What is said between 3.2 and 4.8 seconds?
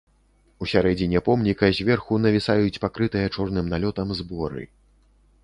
чорным налётам зборы.